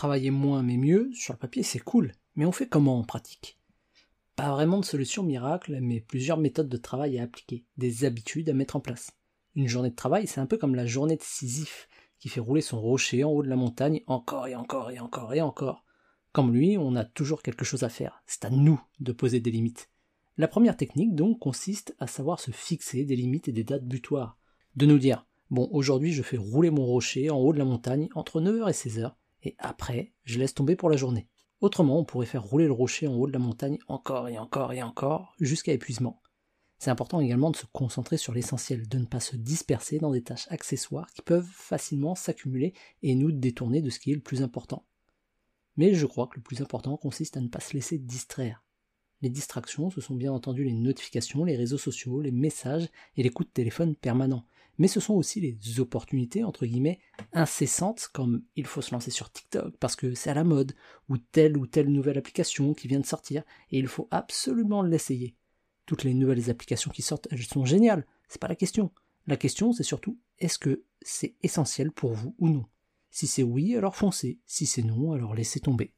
[0.00, 3.58] travailler moins mais mieux, sur le papier c'est cool, mais on fait comment en pratique?
[4.34, 8.54] Pas vraiment de solution miracle, mais plusieurs méthodes de travail à appliquer, des habitudes à
[8.54, 9.10] mettre en place.
[9.56, 11.86] Une journée de travail, c'est un peu comme la journée de Sisyphe,
[12.18, 15.34] qui fait rouler son rocher en haut de la montagne encore et encore et encore
[15.34, 15.84] et encore.
[16.32, 18.22] Comme lui, on a toujours quelque chose à faire.
[18.24, 19.90] C'est à nous de poser des limites.
[20.38, 24.38] La première technique, donc, consiste à savoir se fixer des limites et des dates butoirs.
[24.76, 28.08] De nous dire, bon, aujourd'hui je fais rouler mon rocher en haut de la montagne
[28.14, 29.12] entre 9h et 16h,
[29.42, 31.28] et après, je laisse tomber pour la journée.
[31.60, 34.72] Autrement, on pourrait faire rouler le rocher en haut de la montagne encore et encore
[34.72, 36.22] et encore, jusqu'à épuisement.
[36.78, 40.22] C'est important également de se concentrer sur l'essentiel, de ne pas se disperser dans des
[40.22, 42.72] tâches accessoires qui peuvent facilement s'accumuler
[43.02, 44.86] et nous détourner de ce qui est le plus important.
[45.76, 48.64] Mais je crois que le plus important consiste à ne pas se laisser distraire.
[49.20, 53.28] Les distractions, ce sont bien entendu les notifications, les réseaux sociaux, les messages et les
[53.28, 54.46] coups de téléphone permanents.
[54.80, 57.00] Mais ce sont aussi les opportunités, entre guillemets,
[57.34, 60.72] incessantes, comme il faut se lancer sur TikTok parce que c'est à la mode,
[61.10, 65.36] ou telle ou telle nouvelle application qui vient de sortir, et il faut absolument l'essayer.
[65.84, 68.90] Toutes les nouvelles applications qui sortent, elles sont géniales, c'est pas la question.
[69.26, 72.64] La question, c'est surtout, est-ce que c'est essentiel pour vous ou non?
[73.10, 74.40] Si c'est oui, alors foncez.
[74.46, 75.88] Si c'est non, alors laissez tomber.